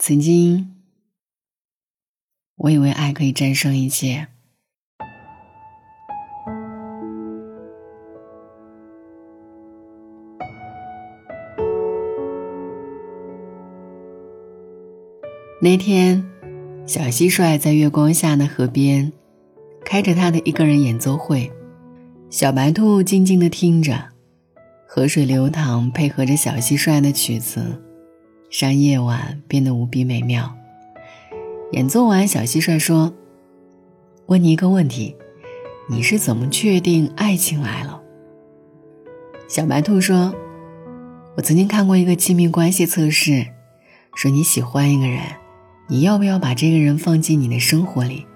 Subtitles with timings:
[0.00, 0.76] 曾经，
[2.54, 4.28] 我以为爱可以战胜一切。
[15.60, 16.24] 那天，
[16.86, 19.12] 小蟋蟀在月光下的河边，
[19.84, 21.50] 开着他的一个人演奏会。
[22.30, 24.10] 小白兔静静的听着，
[24.86, 27.82] 河水流淌，配合着小蟋蟀的曲子，
[28.50, 30.54] 让夜晚变得无比美妙。
[31.72, 33.12] 演奏完，小蟋蟀说
[34.26, 35.16] ：“问你一个问题，
[35.88, 38.00] 你是怎么确定爱情来了？”
[39.48, 40.34] 小白兔说
[41.36, 43.46] ：“我曾经看过一个亲密关系测试，
[44.14, 45.22] 说你喜欢一个人。”
[45.90, 48.26] 你要不要把这个人放进你的生活里？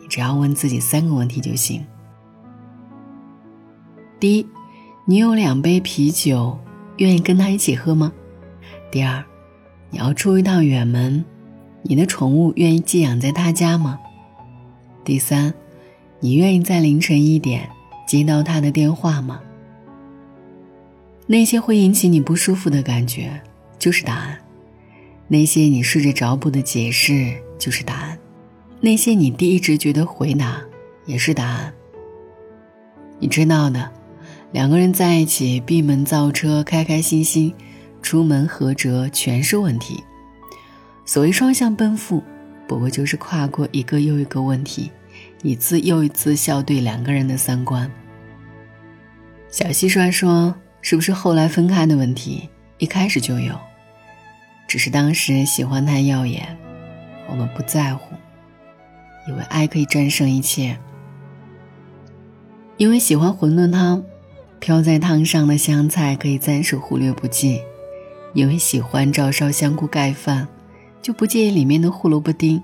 [0.00, 1.84] 你只要问自己三个问题就行。
[4.18, 4.46] 第一，
[5.04, 6.58] 你有两杯啤酒，
[6.96, 8.10] 愿意跟他一起喝吗？
[8.90, 9.22] 第二，
[9.90, 11.24] 你要出一趟远门，
[11.82, 13.98] 你的宠物愿意寄养在他家吗？
[15.04, 15.54] 第三，
[16.20, 17.68] 你愿意在凌晨一点
[18.06, 19.40] 接到他的电话吗？
[21.26, 23.40] 那些会引起你不舒服的感觉，
[23.78, 24.38] 就是答案。
[25.28, 28.18] 那些你试着找补的解释就是答案，
[28.80, 30.60] 那些你第一直觉的回答
[31.04, 31.72] 也是答案。
[33.18, 33.90] 你知道的，
[34.52, 37.52] 两个人在一起闭门造车，开开心心，
[38.06, 40.04] 出门合辙全是问题。
[41.04, 42.22] 所谓双向奔赴，
[42.68, 44.92] 不过就是跨过一个又一个问题，
[45.42, 47.90] 一次又一次校对两个人的三观。
[49.48, 52.48] 小蟋蟀说：“是不是后来分开的问题，
[52.78, 53.58] 一开始就有？”
[54.68, 56.56] 只是当时喜欢太耀眼，
[57.28, 58.14] 我们不在乎，
[59.28, 60.78] 以为爱可以战胜一切。
[62.76, 64.04] 因为喜欢馄饨汤，
[64.60, 67.58] 飘在汤上的香菜可以暂时忽略不计；
[68.36, 70.46] 因为喜欢照烧香菇盖饭，
[71.00, 72.62] 就不介意里面的胡萝卜丁。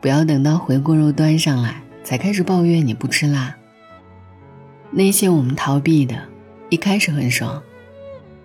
[0.00, 3.56] 不要等到回锅肉端上来才开始抱怨你不吃辣。
[4.92, 6.22] 那些我们逃避的，
[6.68, 7.60] 一开始很爽，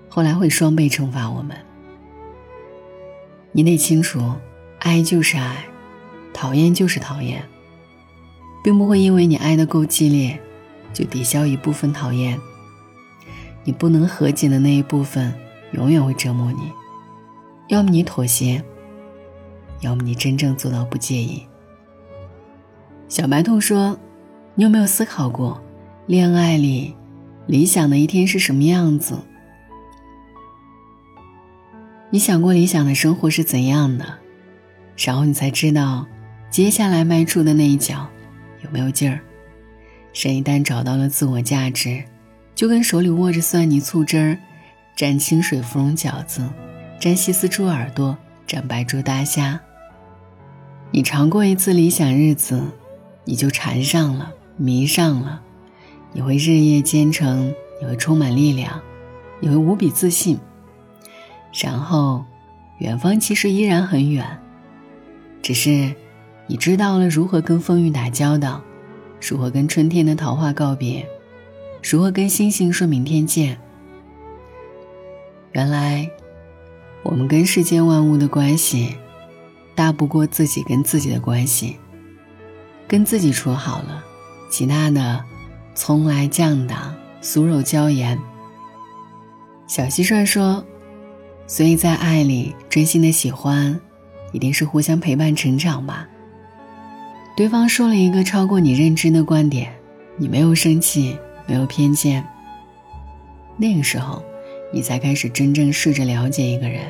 [0.09, 1.55] 后来会双倍惩罚我们。
[3.51, 4.33] 你得清楚，
[4.79, 5.63] 爱就是爱，
[6.33, 7.43] 讨厌就是讨厌，
[8.63, 10.39] 并不会因为你爱的够激烈，
[10.91, 12.41] 就抵消一部分讨厌。
[13.63, 15.31] 你不能和解的那一部分，
[15.75, 16.71] 永远会折磨你。
[17.67, 18.63] 要么你妥协，
[19.81, 21.45] 要么你真正做到不介意。
[23.07, 23.99] 小白兔说
[24.55, 25.61] ：“你有没有思考过，
[26.07, 26.95] 恋爱里
[27.45, 29.19] 理想的一天是什么样子？”
[32.09, 34.05] 你想过理想的生活是怎样的，
[34.97, 36.07] 然后你才知道，
[36.49, 38.07] 接下来迈出的那一脚
[38.63, 39.19] 有没有劲儿。
[40.13, 42.01] 人一旦找到了自我价值，
[42.53, 44.37] 就跟手里握着蒜泥醋汁儿，
[44.95, 46.47] 蘸清水芙蓉饺子，
[47.01, 48.17] 蘸西丝猪耳朵，
[48.47, 49.59] 蘸白灼大虾。
[50.91, 52.63] 你尝过一次理想日子，
[53.25, 55.41] 你就缠上了，迷上了，
[56.13, 58.79] 你会日夜兼程，你会充满力量，
[59.41, 60.39] 你会无比自信。
[61.61, 62.23] 然后，
[62.79, 64.25] 远方其实依然很远，
[65.41, 65.93] 只是
[66.47, 68.61] 你知道了如何跟风雨打交道，
[69.19, 71.05] 如何跟春天的桃花告别，
[71.83, 73.57] 如何跟星星说明天见。
[75.55, 76.11] 原来，
[77.01, 78.93] 我们跟世间万物的关系，
[79.73, 81.77] 大不过自己跟自己的关系。
[82.89, 84.03] 跟自己处好了，
[84.51, 85.23] 其他的，
[85.73, 88.19] 从来降档，酥肉椒盐。
[89.65, 90.61] 小蟋蟀说。
[91.47, 93.79] 所以在爱里，真心的喜欢，
[94.33, 96.05] 一定是互相陪伴成长吧。
[97.37, 99.71] 对方说了一个超过你认知的观点，
[100.17, 102.27] 你没有生气，没有偏见。
[103.55, 104.21] 那个时候，
[104.75, 106.81] 你才开始真正试着了解一个人。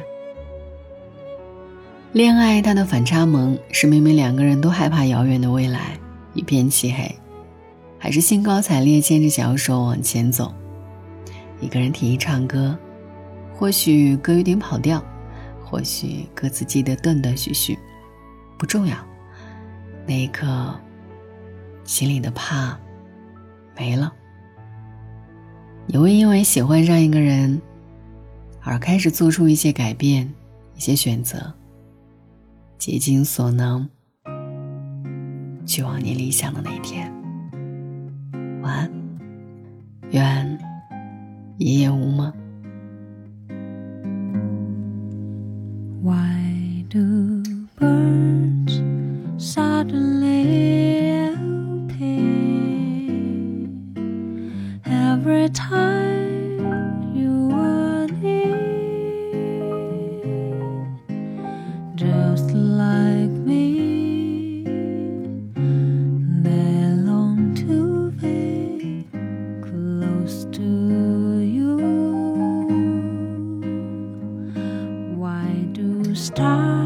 [2.14, 5.96] 恋爱它的反差萌是明明两个人都害怕遥远的未来，
[6.34, 7.16] 一片漆黑，
[8.00, 10.52] 还是兴高采烈牵着小手往前走。
[11.62, 12.76] 一个人提议唱歌。
[13.54, 15.02] 或许歌有点跑调，
[15.64, 17.78] 或许歌词记得断断续续，
[18.58, 18.98] 不重要。
[20.08, 20.74] 那一刻，
[21.84, 22.78] 心里的怕
[23.78, 24.12] 没了。
[25.86, 27.62] 你会因为喜欢上一个人，
[28.66, 30.28] 而开始做出一些改变，
[30.76, 31.54] 一些选择，
[32.80, 33.88] 竭尽所能，
[35.68, 37.14] 去往你理想的那一天。
[38.64, 38.92] 晚安，
[40.10, 40.60] 愿
[41.60, 42.34] 一夜无梦。
[46.02, 47.44] Why do
[47.80, 48.82] birds
[49.38, 51.24] suddenly
[51.90, 52.10] appear
[54.86, 56.05] every time
[76.36, 76.85] time.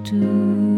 [0.00, 0.73] to.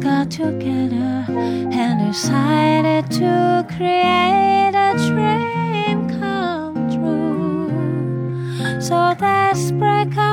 [0.00, 8.80] got together and decided to create a dream come true.
[8.80, 10.29] So let's break up.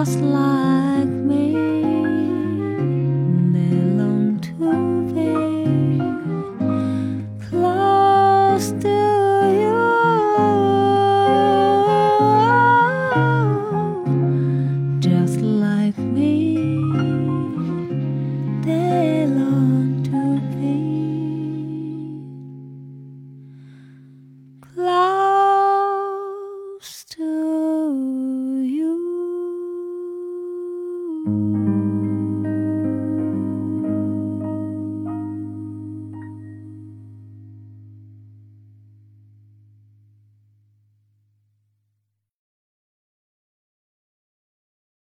[0.00, 0.16] cross